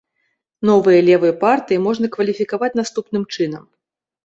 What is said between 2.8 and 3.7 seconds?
наступным чынам.